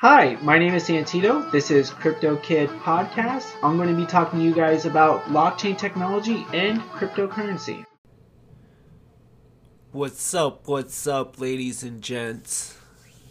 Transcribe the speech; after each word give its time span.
Hi, 0.00 0.38
my 0.40 0.58
name 0.58 0.72
is 0.72 0.84
Santino. 0.84 1.52
This 1.52 1.70
is 1.70 1.90
Crypto 1.90 2.34
Kid 2.38 2.70
Podcast. 2.70 3.52
I'm 3.62 3.76
going 3.76 3.90
to 3.90 3.94
be 3.94 4.06
talking 4.06 4.38
to 4.38 4.44
you 4.46 4.54
guys 4.54 4.86
about 4.86 5.24
blockchain 5.24 5.76
technology 5.76 6.46
and 6.54 6.80
cryptocurrency. 6.80 7.84
What's 9.92 10.32
up? 10.32 10.66
What's 10.66 11.06
up, 11.06 11.38
ladies 11.38 11.82
and 11.82 12.00
gents? 12.00 12.78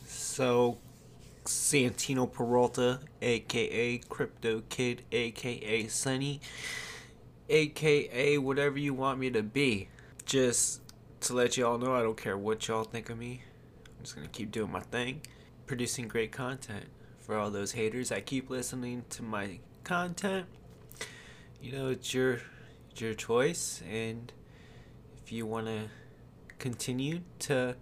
So, 0.06 0.78
Santino 1.44 2.32
Peralta, 2.32 3.00
aka 3.20 3.98
Crypto 4.08 4.62
Kid, 4.70 5.02
aka 5.12 5.88
Sonny, 5.88 6.40
aka 7.50 8.38
whatever 8.38 8.78
you 8.78 8.94
want 8.94 9.18
me 9.20 9.32
to 9.32 9.42
be. 9.42 9.90
Just 10.24 10.82
to 11.22 11.34
let 11.34 11.58
y'all 11.58 11.80
know, 11.80 11.96
I 11.96 12.04
don't 12.04 12.16
care 12.16 12.38
what 12.38 12.68
y'all 12.68 12.84
think 12.84 13.10
of 13.10 13.18
me. 13.18 13.42
I'm 13.98 14.04
just 14.04 14.16
gonna 14.16 14.28
keep 14.28 14.52
doing 14.52 14.72
my 14.72 14.82
thing 14.82 15.22
producing 15.70 16.08
great 16.08 16.32
content 16.32 16.86
for 17.20 17.38
all 17.38 17.52
those 17.52 17.74
haters 17.74 18.10
that 18.10 18.26
keep 18.26 18.50
listening 18.50 19.06
to 19.08 19.22
my 19.22 19.60
content. 19.84 20.48
You 21.62 21.74
know, 21.74 21.90
it's 21.90 22.12
your 22.12 22.42
it's 22.90 23.00
your 23.00 23.14
choice 23.14 23.84
and 23.88 24.34
if 25.24 25.32
you 25.32 25.46
want 25.46 25.68
to 25.68 25.82
continue 26.58 27.20
to 27.42 27.76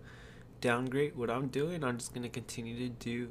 downgrade 0.59 1.15
what 1.15 1.29
I'm 1.29 1.47
doing, 1.47 1.81
I'm 1.81 1.97
just 1.97 2.13
going 2.13 2.23
to 2.23 2.29
continue 2.29 2.77
to 2.77 2.89
do 2.89 3.29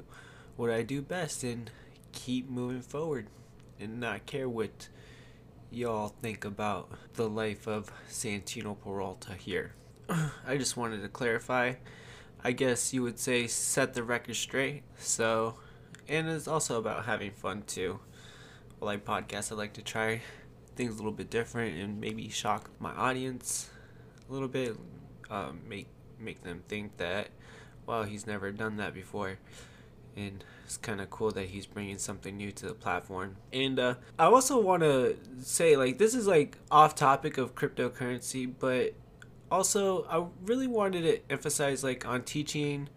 what 0.55 0.71
I 0.71 0.81
do 0.81 1.03
best 1.03 1.43
and 1.43 1.69
keep 2.11 2.49
moving 2.49 2.81
forward 2.81 3.27
and 3.79 3.99
not 3.99 4.25
care 4.25 4.49
what 4.49 4.89
y'all 5.69 6.07
think 6.07 6.43
about 6.43 6.89
the 7.13 7.29
life 7.29 7.67
of 7.67 7.91
Santino 8.09 8.75
Peralta 8.75 9.33
here. 9.33 9.75
I 10.09 10.57
just 10.57 10.75
wanted 10.75 11.03
to 11.03 11.09
clarify 11.09 11.75
I 12.43 12.51
guess 12.51 12.93
you 12.93 13.03
would 13.03 13.19
say 13.19 13.47
set 13.47 13.93
the 13.93 14.03
record 14.03 14.35
straight. 14.35 14.83
So, 14.97 15.55
and 16.07 16.27
it's 16.29 16.47
also 16.47 16.79
about 16.79 17.05
having 17.05 17.31
fun 17.31 17.63
too. 17.67 17.99
Like 18.79 19.05
podcasts, 19.05 19.51
I 19.51 19.55
like 19.55 19.73
to 19.73 19.81
try 19.81 20.21
things 20.75 20.93
a 20.93 20.97
little 20.97 21.11
bit 21.11 21.29
different 21.29 21.77
and 21.77 21.99
maybe 21.99 22.29
shock 22.29 22.69
my 22.79 22.91
audience 22.91 23.69
a 24.29 24.33
little 24.33 24.47
bit. 24.47 24.77
Um, 25.29 25.61
make 25.67 25.87
make 26.19 26.43
them 26.43 26.63
think 26.67 26.97
that, 26.97 27.29
wow, 27.85 28.03
he's 28.03 28.25
never 28.25 28.51
done 28.51 28.77
that 28.77 28.93
before, 28.93 29.37
and 30.15 30.43
it's 30.63 30.77
kind 30.77 31.01
of 31.01 31.09
cool 31.09 31.31
that 31.31 31.47
he's 31.47 31.65
bringing 31.65 31.97
something 31.97 32.37
new 32.37 32.51
to 32.53 32.67
the 32.67 32.73
platform. 32.73 33.35
And 33.51 33.77
uh, 33.79 33.95
I 34.17 34.25
also 34.25 34.59
want 34.61 34.83
to 34.83 35.17
say, 35.41 35.75
like, 35.75 35.97
this 35.97 36.15
is 36.15 36.27
like 36.27 36.57
off 36.71 36.95
topic 36.95 37.37
of 37.37 37.55
cryptocurrency, 37.55 38.51
but 38.57 38.93
also 39.51 40.03
i 40.05 40.25
really 40.45 40.67
wanted 40.67 41.01
to 41.01 41.31
emphasize 41.31 41.83
like 41.83 42.05
on 42.05 42.23
teaching 42.23 42.89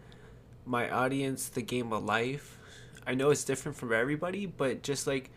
my 0.66 0.88
audience 0.90 1.48
the 1.48 1.62
game 1.62 1.92
of 1.92 2.04
life. 2.04 2.58
I 3.06 3.14
know 3.14 3.30
it's 3.30 3.44
different 3.44 3.76
from 3.76 3.92
everybody 3.92 4.46
but 4.46 4.82
just 4.82 5.06
like 5.06 5.30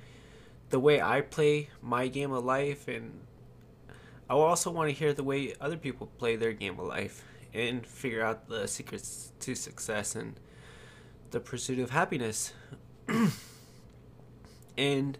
the 0.69 0.80
way 0.80 1.02
i 1.02 1.22
play 1.22 1.69
my 1.81 2.08
game 2.08 2.31
of 2.31 2.44
life 2.44 2.88
and 2.88 3.22
i 4.30 4.34
also 4.34 4.69
want 4.69 4.89
to 4.89 4.95
hear 4.95 5.14
the 5.14 5.23
way 5.23 5.53
other 5.59 5.78
people 5.78 6.08
play 6.17 6.36
their 6.36 6.53
game 6.53 6.80
of 6.80 6.86
life 6.86 7.23
and 7.53 7.86
figure 7.86 8.23
out 8.23 8.47
the 8.50 8.67
secrets 8.67 9.31
to 9.39 9.56
success 9.56 10.16
and 10.16 10.39
the 11.31 11.39
pursuit 11.39 11.80
of 11.80 11.89
happiness. 11.91 12.53
And 14.78 15.17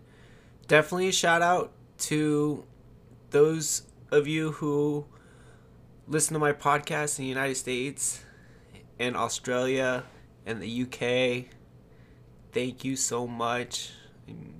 definitely 0.68 1.10
a 1.10 1.12
shout 1.12 1.42
out 1.42 1.72
to 2.00 2.66
those 3.30 3.84
of 4.12 4.28
you 4.28 4.54
who 4.54 5.06
listen 6.08 6.34
to 6.34 6.40
my 6.40 6.52
podcast 6.52 7.18
in 7.18 7.23
the 7.23 7.30
United 7.30 7.56
States 7.56 8.23
and 9.00 9.16
Australia 9.16 10.04
and 10.46 10.62
the 10.62 10.84
UK. 10.84 11.46
Thank 12.52 12.84
you 12.84 12.96
so 12.96 13.26
much. 13.26 13.91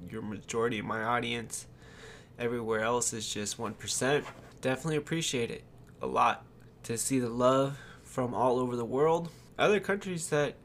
Your 0.10 0.22
majority 0.22 0.80
of 0.80 0.86
my 0.86 1.04
audience. 1.04 1.68
Everywhere 2.40 2.82
else 2.82 3.14
is 3.14 3.32
just 3.32 3.58
1%. 3.58 4.24
Definitely 4.62 4.96
appreciate 4.96 5.52
it 5.52 5.64
a 6.02 6.08
lot 6.08 6.46
to 6.84 6.98
see 6.98 7.20
the 7.20 7.30
love 7.30 7.78
from 8.04 8.34
all 8.34 8.58
over 8.60 8.76
the 8.76 8.86
world. 8.86 9.30
Other 9.60 9.80
countries 9.80 10.30
that 10.30 10.56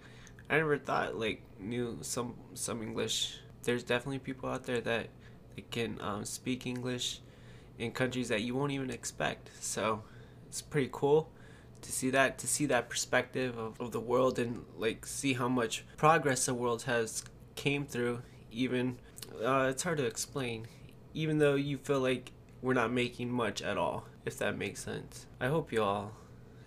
I 0.48 0.56
never 0.56 0.78
thought 0.78 1.16
like 1.16 1.42
knew 1.58 1.98
some 2.02 2.34
some 2.54 2.82
English. 2.82 3.38
There's 3.64 3.82
definitely 3.82 4.20
people 4.20 4.48
out 4.48 4.64
there 4.64 4.80
that, 4.80 5.08
that 5.56 5.70
can 5.70 5.98
um, 6.00 6.24
speak 6.24 6.66
English 6.66 7.20
in 7.78 7.92
countries 7.92 8.28
that 8.28 8.42
you 8.42 8.54
won't 8.54 8.72
even 8.72 8.90
expect. 8.90 9.50
So 9.60 10.02
it's 10.48 10.62
pretty 10.62 10.88
cool 10.90 11.30
to 11.82 11.92
see 11.92 12.10
that 12.10 12.38
to 12.38 12.46
see 12.46 12.66
that 12.66 12.88
perspective 12.88 13.56
of, 13.56 13.80
of 13.80 13.92
the 13.92 14.00
world 14.00 14.38
and 14.38 14.64
like 14.76 15.06
see 15.06 15.34
how 15.34 15.48
much 15.48 15.84
progress 15.96 16.46
the 16.46 16.54
world 16.54 16.82
has 16.82 17.22
came 17.54 17.84
through 17.86 18.20
even 18.50 18.98
uh, 19.44 19.68
it's 19.70 19.82
hard 19.82 19.98
to 19.98 20.04
explain 20.04 20.66
even 21.14 21.38
though 21.38 21.54
you 21.54 21.76
feel 21.76 22.00
like 22.00 22.32
we're 22.62 22.74
not 22.74 22.90
making 22.90 23.30
much 23.30 23.62
at 23.62 23.76
all 23.76 24.06
if 24.24 24.38
that 24.38 24.58
makes 24.58 24.84
sense. 24.84 25.26
I 25.40 25.46
hope 25.46 25.72
you 25.72 25.82
all 25.82 26.12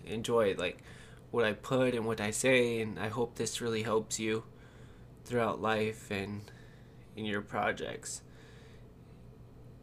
enjoy 0.04 0.54
like 0.54 0.78
what 1.30 1.44
i 1.44 1.52
put 1.52 1.94
and 1.94 2.04
what 2.04 2.20
i 2.20 2.30
say 2.30 2.80
and 2.80 2.98
i 2.98 3.08
hope 3.08 3.36
this 3.36 3.60
really 3.60 3.82
helps 3.82 4.18
you 4.18 4.42
throughout 5.24 5.62
life 5.62 6.10
and 6.10 6.42
in 7.16 7.24
your 7.24 7.40
projects 7.40 8.22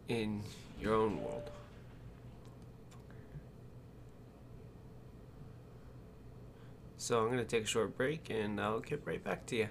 in 0.08 0.42
your 0.80 0.94
own 0.94 1.24
world 1.24 1.50
So 7.10 7.22
I'm 7.24 7.32
going 7.32 7.40
to 7.40 7.44
take 7.44 7.64
a 7.64 7.66
short 7.66 7.98
break 7.98 8.30
and 8.30 8.62
I'll 8.62 8.82
get 8.82 9.02
right 9.04 9.24
back 9.24 9.48
to 9.48 9.56
you. 9.56 9.68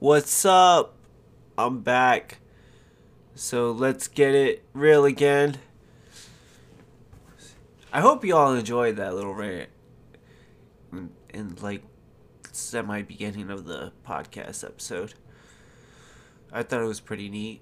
What's 0.00 0.46
up? 0.46 0.94
I'm 1.58 1.80
back. 1.80 2.38
So 3.34 3.70
let's 3.70 4.08
get 4.08 4.34
it 4.34 4.64
real 4.72 5.04
again. 5.04 5.58
I 7.92 8.00
hope 8.00 8.24
you 8.24 8.34
all 8.34 8.54
enjoyed 8.54 8.96
that 8.96 9.14
little 9.14 9.34
rant. 9.34 9.68
In, 10.90 11.10
in 11.34 11.56
like 11.60 11.82
semi 12.50 13.02
beginning 13.02 13.50
of 13.50 13.66
the 13.66 13.92
podcast 14.08 14.64
episode. 14.64 15.12
I 16.50 16.62
thought 16.62 16.80
it 16.80 16.86
was 16.86 17.00
pretty 17.00 17.28
neat. 17.28 17.60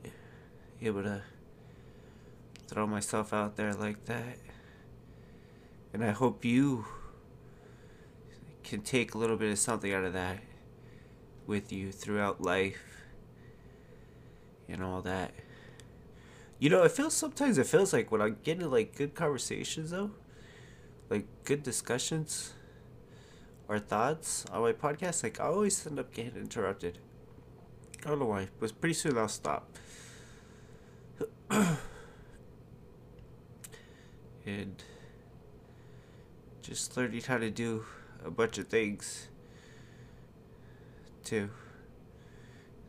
Able 0.80 1.02
to 1.02 1.22
throw 2.68 2.86
myself 2.86 3.32
out 3.32 3.56
there 3.56 3.74
like 3.74 4.04
that. 4.04 4.38
And 5.92 6.04
I 6.04 6.12
hope 6.12 6.44
you 6.44 6.84
can 8.62 8.82
take 8.82 9.14
a 9.14 9.18
little 9.18 9.36
bit 9.36 9.50
of 9.50 9.58
something 9.58 9.92
out 9.92 10.04
of 10.04 10.12
that 10.12 10.38
with 11.48 11.72
you 11.72 11.90
throughout 11.90 12.42
life 12.42 13.06
and 14.68 14.84
all 14.84 15.00
that. 15.00 15.32
You 16.60 16.70
know, 16.70 16.84
it 16.84 16.92
feels 16.92 17.14
sometimes 17.14 17.56
it 17.56 17.66
feels 17.66 17.92
like 17.92 18.12
when 18.12 18.20
I 18.20 18.30
get 18.30 18.58
into 18.58 18.68
like 18.68 18.94
good 18.94 19.14
conversations 19.14 19.90
though, 19.90 20.10
like 21.08 21.24
good 21.44 21.62
discussions 21.62 22.52
or 23.66 23.78
thoughts 23.78 24.44
on 24.52 24.60
my 24.60 24.72
podcast, 24.72 25.22
like 25.22 25.40
I 25.40 25.44
always 25.44 25.86
end 25.86 25.98
up 25.98 26.12
getting 26.12 26.36
interrupted. 26.36 26.98
I 28.04 28.10
don't 28.10 28.18
know 28.18 28.26
why, 28.26 28.48
but 28.60 28.78
pretty 28.80 28.94
soon 28.94 29.16
I'll 29.16 29.28
stop. 29.28 29.70
and 31.50 31.78
just 36.60 36.96
learning 36.96 37.22
how 37.22 37.38
to 37.38 37.50
do 37.50 37.84
a 38.24 38.30
bunch 38.30 38.58
of 38.58 38.68
things 38.68 39.28
too. 41.28 41.50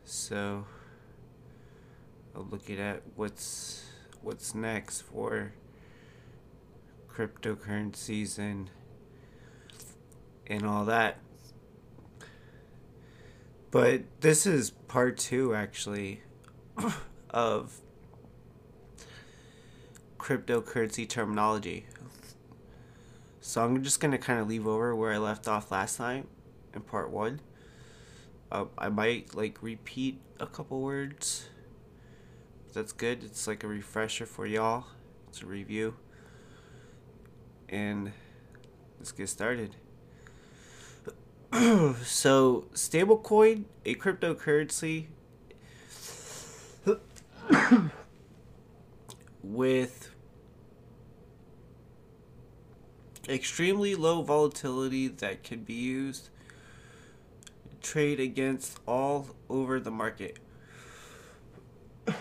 So 0.04 0.64
looking 2.34 2.78
at 2.78 3.02
what's 3.14 3.84
what's 4.22 4.54
next 4.54 5.02
for 5.02 5.52
cryptocurrencies 7.12 8.38
and 8.38 8.70
and 10.46 10.64
all 10.64 10.86
that. 10.86 11.18
But 13.70 14.04
this 14.20 14.46
is 14.46 14.70
part 14.70 15.18
two, 15.18 15.54
actually, 15.54 16.22
of 17.30 17.78
cryptocurrency 20.18 21.06
terminology. 21.06 21.84
So 23.42 23.62
I'm 23.62 23.82
just 23.82 24.00
going 24.00 24.12
to 24.12 24.18
kind 24.18 24.40
of 24.40 24.48
leave 24.48 24.66
over 24.66 24.96
where 24.96 25.12
I 25.12 25.18
left 25.18 25.46
off 25.46 25.70
last 25.70 25.98
time 25.98 26.26
in 26.74 26.80
part 26.80 27.10
one. 27.10 27.40
Uh, 28.52 28.64
I 28.76 28.88
might 28.88 29.34
like 29.34 29.62
repeat 29.62 30.20
a 30.40 30.46
couple 30.46 30.80
words. 30.80 31.48
That's 32.72 32.92
good. 32.92 33.22
It's 33.22 33.46
like 33.46 33.62
a 33.62 33.68
refresher 33.68 34.26
for 34.26 34.46
y'all. 34.46 34.86
It's 35.28 35.42
a 35.42 35.46
review. 35.46 35.94
And 37.68 38.12
let's 38.98 39.12
get 39.12 39.28
started. 39.28 39.76
so, 41.52 42.66
stablecoin, 42.74 43.64
a 43.84 43.94
cryptocurrency 43.94 45.06
with 49.42 50.10
extremely 53.28 53.94
low 53.94 54.22
volatility 54.22 55.06
that 55.08 55.44
can 55.44 55.62
be 55.62 55.74
used 55.74 56.30
trade 57.80 58.20
against 58.20 58.78
all 58.86 59.28
over 59.48 59.80
the 59.80 59.90
market. 59.90 60.38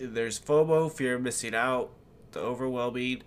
There's 0.00 0.40
FOMO, 0.40 0.90
fear 0.90 1.16
of 1.16 1.22
missing 1.22 1.54
out, 1.54 1.90
the 2.32 2.40
overwhelming 2.40 3.22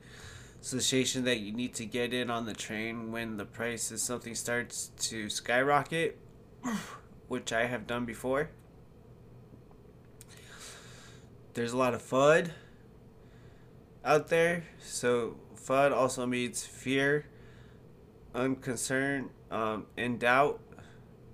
sensation 0.62 1.26
that 1.26 1.40
you 1.40 1.52
need 1.52 1.74
to 1.76 1.86
get 1.86 2.14
in 2.14 2.30
on 2.30 2.46
the 2.46 2.54
train 2.54 3.12
when 3.12 3.38
the 3.38 3.46
price 3.46 3.92
of 3.92 4.00
something 4.00 4.34
starts 4.34 4.92
to 4.98 5.30
skyrocket, 5.30 6.18
which 7.28 7.52
I 7.52 7.66
have 7.66 7.86
done 7.86 8.06
before. 8.06 8.50
There's 11.54 11.74
a 11.74 11.78
lot 11.78 11.94
of 11.94 12.02
FUD 12.02 12.52
out 14.04 14.30
there. 14.30 14.64
So 14.82 15.36
FUD 15.56 15.92
also 15.92 16.26
means 16.26 16.66
fear, 16.66 17.26
unconcern, 18.34 19.30
um, 19.54 19.86
and 19.96 20.20
doubt, 20.20 20.60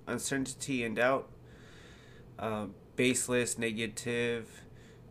uncertainty 0.06 0.84
and 0.84 0.96
doubt, 0.96 1.28
um, 2.38 2.74
baseless, 2.94 3.56
negative, 3.56 4.62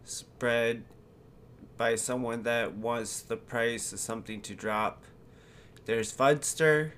spread 0.03 0.83
by 1.75 1.95
someone 1.95 2.43
that 2.43 2.75
wants 2.75 3.21
the 3.21 3.35
price 3.35 3.91
of 3.91 3.99
something 3.99 4.41
to 4.41 4.53
drop. 4.53 5.03
There's 5.85 6.13
FUDster, 6.13 6.91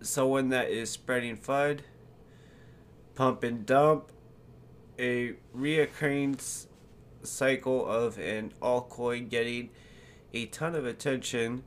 someone 0.00 0.48
that 0.48 0.70
is 0.70 0.90
spreading 0.90 1.36
FUD, 1.36 1.80
pump 3.14 3.44
and 3.44 3.64
dump, 3.64 4.10
a 4.98 5.34
reoccurring 5.56 6.66
cycle 7.22 7.86
of 7.86 8.18
an 8.18 8.52
altcoin 8.60 9.28
getting 9.28 9.70
a 10.34 10.46
ton 10.46 10.74
of 10.74 10.84
attention, 10.84 11.62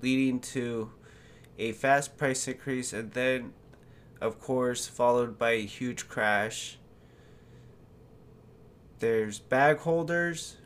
leading 0.00 0.40
to 0.40 0.92
a 1.58 1.72
fast 1.72 2.16
price 2.16 2.48
increase 2.48 2.92
and 2.92 3.12
then, 3.12 3.52
of 4.20 4.40
course, 4.40 4.86
followed 4.86 5.38
by 5.38 5.50
a 5.52 5.66
huge 5.66 6.08
crash. 6.08 6.78
There's 8.98 9.38
bag 9.38 9.78
holders, 9.78 10.56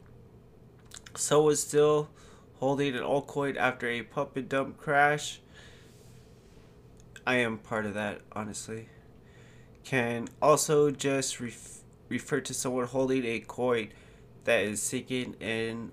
so 1.14 1.48
is 1.48 1.60
still 1.60 2.10
holding 2.54 2.94
an 2.94 3.02
altcoin 3.02 3.56
after 3.56 3.88
a 3.88 4.02
pump 4.02 4.36
and 4.36 4.48
dump 4.48 4.76
crash. 4.78 5.40
I 7.26 7.36
am 7.36 7.58
part 7.58 7.86
of 7.86 7.94
that, 7.94 8.20
honestly. 8.32 8.88
Can 9.84 10.28
also 10.42 10.90
just 10.90 11.40
ref- 11.40 11.80
refer 12.08 12.40
to 12.40 12.54
someone 12.54 12.86
holding 12.86 13.24
a 13.24 13.40
coin 13.40 13.90
that 14.44 14.62
is 14.62 14.82
sinking 14.82 15.34
in 15.40 15.92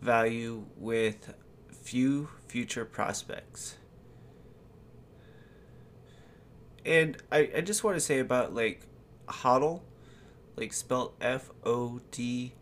value 0.00 0.64
with 0.76 1.34
few 1.70 2.28
future 2.46 2.84
prospects. 2.84 3.76
And 6.84 7.16
I, 7.30 7.50
I 7.56 7.60
just 7.60 7.84
want 7.84 7.96
to 7.96 8.00
say 8.00 8.18
about 8.18 8.54
like 8.54 8.86
HODL, 9.28 9.80
like 10.56 10.72
spelled 10.72 11.14
F 11.20 11.50
O 11.64 12.00
D 12.10 12.52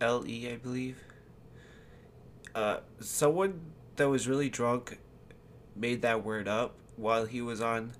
L 0.00 0.24
E, 0.26 0.50
I 0.50 0.56
believe. 0.56 0.98
Uh, 2.54 2.78
someone 3.00 3.60
that 3.96 4.08
was 4.08 4.26
really 4.26 4.48
drunk 4.48 4.98
made 5.76 6.02
that 6.02 6.24
word 6.24 6.48
up 6.48 6.74
while 6.96 7.26
he 7.26 7.40
was 7.40 7.60
on 7.60 7.92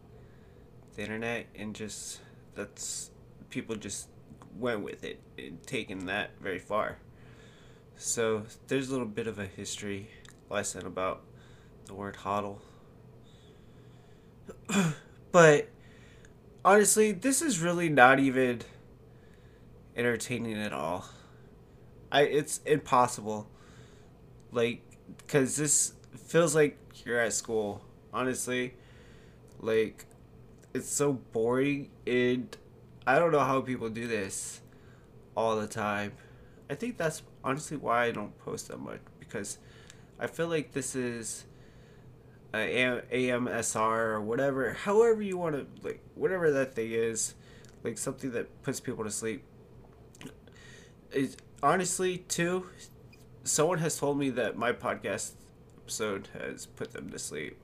the 0.96 1.02
internet, 1.02 1.46
and 1.54 1.74
just 1.74 2.20
that's 2.54 3.10
people 3.50 3.76
just 3.76 4.08
went 4.58 4.82
with 4.82 5.04
it 5.04 5.20
and 5.38 5.62
taken 5.64 6.06
that 6.06 6.30
very 6.40 6.58
far. 6.58 6.98
So 7.96 8.44
there's 8.66 8.88
a 8.88 8.92
little 8.92 9.06
bit 9.06 9.26
of 9.26 9.38
a 9.38 9.46
history 9.46 10.10
lesson 10.50 10.86
about 10.86 11.22
the 11.86 11.94
word 11.94 12.16
hodl. 12.16 12.58
but 15.32 15.68
honestly, 16.64 17.12
this 17.12 17.42
is 17.42 17.60
really 17.60 17.88
not 17.88 18.18
even 18.18 18.62
entertaining 19.96 20.56
at 20.56 20.72
all. 20.72 21.06
I 22.10 22.22
it's 22.22 22.60
impossible. 22.64 23.48
Like 24.52 24.82
cuz 25.26 25.56
this 25.56 25.94
feels 26.16 26.54
like 26.54 26.78
you're 27.04 27.20
at 27.20 27.32
school. 27.32 27.84
Honestly, 28.12 28.74
like 29.60 30.06
it's 30.74 30.88
so 30.88 31.12
boring 31.12 31.90
and 32.06 32.56
I 33.06 33.18
don't 33.18 33.32
know 33.32 33.40
how 33.40 33.60
people 33.60 33.88
do 33.88 34.06
this 34.06 34.60
all 35.36 35.56
the 35.56 35.66
time. 35.66 36.12
I 36.70 36.74
think 36.74 36.98
that's 36.98 37.22
honestly 37.42 37.76
why 37.76 38.04
I 38.04 38.10
don't 38.10 38.36
post 38.38 38.68
that 38.68 38.78
much 38.78 39.00
because 39.18 39.58
I 40.18 40.26
feel 40.26 40.48
like 40.48 40.72
this 40.72 40.94
is 40.94 41.44
Uh, 42.54 42.58
a 42.58 43.02
AMSR 43.12 43.98
or 43.98 44.20
whatever, 44.22 44.72
however 44.72 45.20
you 45.20 45.36
want 45.36 45.54
to 45.54 45.66
like 45.86 46.00
whatever 46.14 46.50
that 46.50 46.74
thing 46.74 46.92
is, 46.92 47.34
like 47.84 47.98
something 47.98 48.30
that 48.32 48.62
puts 48.62 48.80
people 48.80 49.04
to 49.04 49.10
sleep. 49.10 49.44
It 51.12 51.36
honestly 51.62 52.18
too, 52.18 52.66
someone 53.44 53.78
has 53.78 53.98
told 53.98 54.18
me 54.18 54.30
that 54.30 54.56
my 54.56 54.72
podcast 54.72 55.32
episode 55.76 56.28
has 56.38 56.66
put 56.66 56.92
them 56.92 57.10
to 57.10 57.18
sleep 57.18 57.62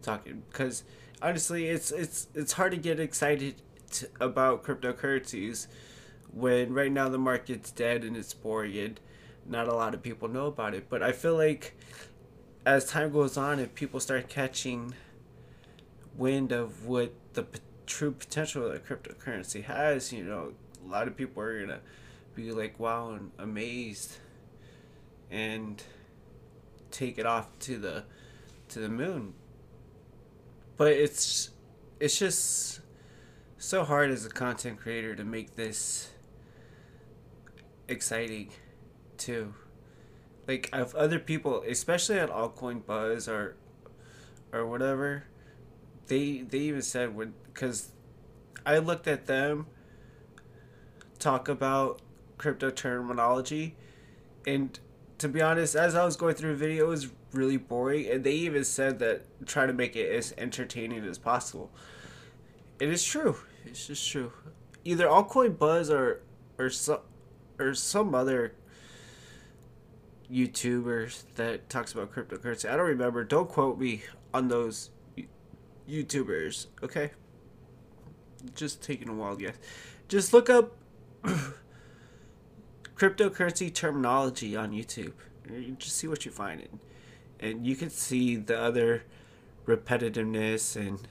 talking 0.00 0.42
because 0.50 0.84
honestly 1.20 1.68
it's 1.68 1.92
it's 1.92 2.26
it's 2.34 2.52
hard 2.52 2.72
to 2.72 2.78
get 2.78 2.98
excited 2.98 3.54
to, 3.90 4.08
about 4.20 4.64
cryptocurrencies 4.64 5.66
when 6.32 6.72
right 6.72 6.90
now 6.90 7.08
the 7.08 7.18
market's 7.18 7.70
dead 7.70 8.04
and 8.04 8.16
it's 8.16 8.34
boring 8.34 8.76
and 8.78 9.00
not 9.46 9.68
a 9.68 9.74
lot 9.74 9.94
of 9.94 10.02
people 10.02 10.28
know 10.28 10.46
about 10.46 10.74
it 10.74 10.88
but 10.88 11.02
i 11.02 11.12
feel 11.12 11.36
like 11.36 11.76
as 12.64 12.84
time 12.86 13.12
goes 13.12 13.36
on, 13.36 13.58
if 13.58 13.74
people 13.74 14.00
start 14.00 14.28
catching 14.28 14.94
wind 16.16 16.52
of 16.52 16.86
what 16.86 17.12
the 17.34 17.42
p- 17.42 17.60
true 17.86 18.12
potential 18.12 18.68
that 18.68 18.86
cryptocurrency 18.86 19.64
has, 19.64 20.12
you 20.12 20.24
know, 20.24 20.52
a 20.84 20.88
lot 20.88 21.08
of 21.08 21.16
people 21.16 21.42
are 21.42 21.60
gonna 21.60 21.80
be 22.34 22.52
like, 22.52 22.78
wow, 22.78 23.10
and 23.10 23.30
amazed, 23.38 24.16
and 25.30 25.82
take 26.90 27.18
it 27.18 27.26
off 27.26 27.48
to 27.60 27.78
the 27.78 28.04
to 28.68 28.78
the 28.78 28.88
moon. 28.88 29.34
But 30.76 30.92
it's 30.92 31.50
it's 32.00 32.18
just 32.18 32.80
so 33.58 33.84
hard 33.84 34.10
as 34.10 34.24
a 34.26 34.30
content 34.30 34.78
creator 34.78 35.14
to 35.14 35.24
make 35.24 35.56
this 35.56 36.10
exciting 37.88 38.50
too 39.16 39.54
like 40.46 40.68
of 40.72 40.94
other 40.94 41.18
people, 41.18 41.62
especially 41.68 42.18
at 42.18 42.30
altcoin 42.30 42.84
buzz 42.84 43.28
or 43.28 43.56
or 44.52 44.66
whatever, 44.66 45.24
they 46.06 46.42
they 46.42 46.58
even 46.58 46.82
said 46.82 47.14
when 47.14 47.34
because 47.44 47.92
I 48.64 48.78
looked 48.78 49.06
at 49.06 49.26
them 49.26 49.66
talk 51.18 51.48
about 51.48 52.00
crypto 52.38 52.70
terminology, 52.70 53.76
and 54.46 54.78
to 55.18 55.28
be 55.28 55.40
honest, 55.40 55.76
as 55.76 55.94
I 55.94 56.04
was 56.04 56.16
going 56.16 56.34
through 56.34 56.50
the 56.50 56.56
video, 56.56 56.86
it 56.86 56.88
was 56.88 57.08
really 57.32 57.56
boring, 57.56 58.08
and 58.08 58.24
they 58.24 58.32
even 58.32 58.64
said 58.64 58.98
that 58.98 59.46
try 59.46 59.66
to 59.66 59.72
make 59.72 59.96
it 59.96 60.12
as 60.12 60.34
entertaining 60.36 61.04
as 61.04 61.18
possible. 61.18 61.70
It 62.80 62.88
is 62.88 63.04
true. 63.04 63.36
It's 63.64 63.86
just 63.86 64.08
true. 64.08 64.32
Either 64.84 65.06
altcoin 65.06 65.56
buzz 65.56 65.90
or 65.90 66.22
or 66.58 66.68
some 66.70 67.00
or 67.58 67.74
some 67.74 68.14
other 68.14 68.54
YouTubers 70.32 71.24
that 71.34 71.68
talks 71.68 71.92
about 71.92 72.12
cryptocurrency. 72.12 72.70
I 72.70 72.76
don't 72.76 72.86
remember. 72.86 73.22
Don't 73.24 73.48
quote 73.48 73.78
me 73.78 74.02
on 74.32 74.48
those 74.48 74.90
YouTubers, 75.88 76.66
okay? 76.82 77.10
Just 78.54 78.82
taking 78.82 79.08
a 79.08 79.14
while, 79.14 79.36
guess. 79.36 79.56
Just 80.08 80.32
look 80.32 80.48
up 80.48 80.76
cryptocurrency 82.96 83.72
terminology 83.72 84.56
on 84.56 84.72
YouTube. 84.72 85.12
You 85.50 85.76
just 85.78 85.96
see 85.96 86.08
what 86.08 86.24
you 86.24 86.30
find, 86.30 86.60
and, 86.60 86.78
and 87.40 87.66
you 87.66 87.76
can 87.76 87.90
see 87.90 88.36
the 88.36 88.58
other 88.58 89.04
repetitiveness 89.66 90.76
and 90.76 91.06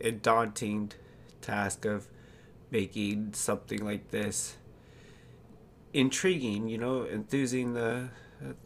a 0.00 0.10
daunting 0.10 0.92
task 1.40 1.84
of 1.84 2.08
making 2.70 3.32
something 3.34 3.84
like 3.84 4.10
this 4.10 4.56
intriguing, 5.92 6.68
you 6.68 6.78
know, 6.78 7.04
enthusing 7.04 7.74
the 7.74 8.08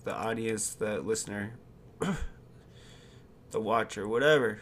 the 0.05 0.15
audience, 0.15 0.75
the 0.75 1.01
listener, 1.01 1.59
the 3.51 3.61
watcher, 3.61 4.09
whatever. 4.09 4.61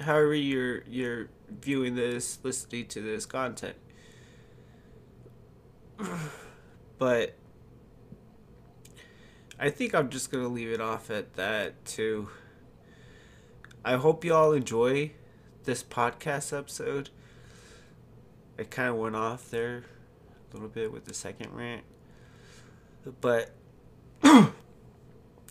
However 0.00 0.34
you're 0.34 0.82
you're 0.84 1.28
viewing 1.48 1.94
this, 1.94 2.38
listening 2.42 2.86
to 2.88 3.00
this 3.00 3.26
content. 3.26 3.76
but 6.98 7.36
I 9.58 9.70
think 9.70 9.94
I'm 9.94 10.08
just 10.08 10.30
gonna 10.32 10.48
leave 10.48 10.70
it 10.70 10.80
off 10.80 11.10
at 11.10 11.34
that 11.34 11.84
too. 11.84 12.30
I 13.84 13.96
hope 13.96 14.24
you 14.24 14.32
all 14.32 14.52
enjoy 14.52 15.12
this 15.64 15.82
podcast 15.82 16.56
episode. 16.56 17.10
I 18.58 18.64
kind 18.64 18.90
of 18.90 18.96
went 18.96 19.16
off 19.16 19.50
there 19.50 19.84
a 20.52 20.56
little 20.56 20.68
bit 20.68 20.92
with 20.92 21.04
the 21.04 21.14
second 21.14 21.54
rant. 21.54 21.82
But 23.20 23.50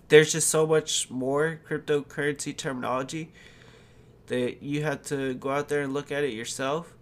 there's 0.08 0.31
just 0.31 0.50
so 0.50 0.65
much 0.65 1.10
more 1.10 1.60
cryptocurrency 1.67 2.55
terminology 2.55 3.31
that 4.27 4.63
you 4.63 4.84
have 4.84 5.01
to 5.03 5.34
go 5.34 5.50
out 5.51 5.67
there 5.67 5.81
and 5.81 5.93
look 5.93 6.12
at 6.12 6.24
it 6.24 6.34
yourself 6.34 6.93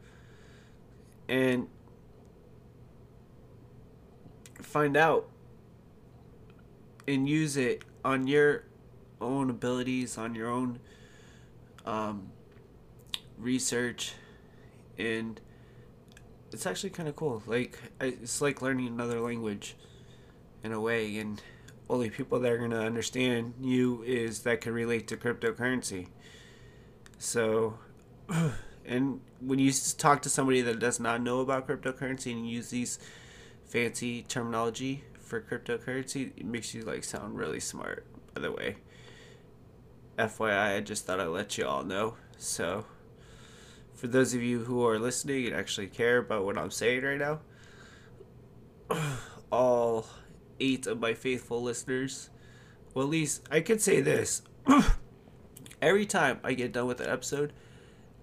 and 1.27 1.67
find 4.61 4.97
out 4.97 5.29
and 7.07 7.29
use 7.29 7.57
it 7.57 7.83
on 8.03 8.27
your 8.27 8.63
own 9.21 9.49
abilities, 9.49 10.17
on 10.17 10.35
your 10.35 10.49
own 10.49 10.79
um, 11.85 12.31
research, 13.37 14.13
and 14.97 15.39
it's 16.51 16.65
actually 16.65 16.89
kind 16.91 17.07
of 17.09 17.15
cool. 17.15 17.41
Like 17.45 17.79
it's 17.99 18.41
like 18.41 18.61
learning 18.61 18.87
another 18.87 19.19
language 19.19 19.75
in 20.63 20.71
a 20.71 20.79
way, 20.79 21.17
and 21.17 21.41
only 21.89 22.09
people 22.09 22.39
that 22.39 22.51
are 22.51 22.57
gonna 22.57 22.79
understand 22.79 23.53
you 23.61 24.03
is 24.03 24.41
that 24.41 24.61
can 24.61 24.73
relate 24.73 25.07
to 25.09 25.17
cryptocurrency. 25.17 26.07
So, 27.17 27.77
and 28.85 29.21
when 29.39 29.59
you 29.59 29.71
talk 29.97 30.21
to 30.23 30.29
somebody 30.29 30.61
that 30.61 30.79
does 30.79 30.99
not 30.99 31.21
know 31.21 31.39
about 31.39 31.67
cryptocurrency 31.67 32.31
and 32.31 32.49
use 32.49 32.69
these 32.69 32.99
fancy 33.65 34.23
terminology 34.23 35.03
for 35.19 35.41
cryptocurrency, 35.41 36.31
it 36.37 36.45
makes 36.45 36.73
you 36.73 36.83
like 36.83 37.03
sound 37.03 37.37
really 37.37 37.59
smart. 37.59 38.05
By 38.33 38.41
the 38.41 38.51
way, 38.51 38.77
FYI, 40.17 40.77
I 40.77 40.79
just 40.81 41.05
thought 41.05 41.19
I'd 41.19 41.27
let 41.27 41.57
you 41.57 41.65
all 41.65 41.83
know. 41.83 42.15
So 42.37 42.85
for 43.99 44.07
those 44.07 44.33
of 44.33 44.41
you 44.41 44.59
who 44.59 44.87
are 44.87 44.97
listening 44.97 45.45
and 45.45 45.53
actually 45.53 45.87
care 45.87 46.19
about 46.19 46.45
what 46.45 46.57
I'm 46.57 46.71
saying 46.71 47.03
right 47.03 47.17
now, 47.17 47.41
all 49.51 50.07
eight 50.57 50.87
of 50.87 51.01
my 51.01 51.13
faithful 51.13 51.61
listeners, 51.61 52.29
well, 52.93 53.03
at 53.03 53.11
least 53.11 53.45
I 53.51 53.59
could 53.59 53.81
say 53.81 53.99
this. 53.99 54.41
Every 55.81 56.05
time 56.05 56.39
I 56.45 56.53
get 56.53 56.71
done 56.71 56.87
with 56.87 57.01
an 57.01 57.09
episode, 57.09 57.51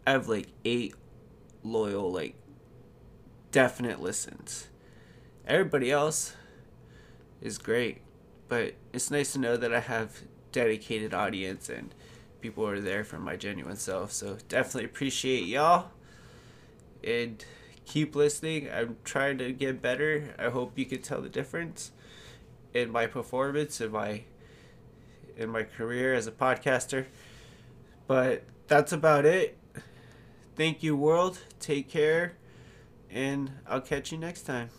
I 0.06 0.12
have 0.12 0.28
like 0.28 0.48
eight 0.64 0.94
loyal, 1.62 2.10
like, 2.10 2.36
definite 3.52 4.00
listens. 4.00 4.68
Everybody 5.46 5.90
else 5.90 6.34
is 7.42 7.58
great, 7.58 8.00
but 8.48 8.76
it's 8.94 9.10
nice 9.10 9.34
to 9.34 9.38
know 9.38 9.58
that 9.58 9.74
I 9.74 9.80
have 9.80 10.22
dedicated 10.52 11.12
audience 11.12 11.68
and 11.68 11.94
people 12.46 12.68
are 12.68 12.80
there 12.80 13.02
for 13.02 13.18
my 13.18 13.34
genuine 13.34 13.74
self. 13.74 14.12
So 14.12 14.38
definitely 14.48 14.84
appreciate 14.84 15.46
y'all. 15.46 15.90
And 17.02 17.44
keep 17.84 18.14
listening. 18.14 18.70
I'm 18.72 18.98
trying 19.02 19.38
to 19.38 19.52
get 19.52 19.82
better. 19.82 20.32
I 20.38 20.50
hope 20.50 20.78
you 20.78 20.86
can 20.86 21.02
tell 21.02 21.20
the 21.20 21.28
difference 21.28 21.90
in 22.72 22.92
my 22.92 23.08
performance 23.08 23.80
in 23.80 23.90
my 23.90 24.22
in 25.36 25.50
my 25.50 25.64
career 25.64 26.14
as 26.14 26.28
a 26.28 26.32
podcaster. 26.32 27.06
But 28.06 28.44
that's 28.68 28.92
about 28.92 29.26
it. 29.26 29.58
Thank 30.54 30.84
you 30.84 30.96
world. 30.96 31.40
Take 31.58 31.88
care 31.90 32.34
and 33.10 33.50
I'll 33.66 33.80
catch 33.80 34.12
you 34.12 34.18
next 34.18 34.42
time. 34.42 34.70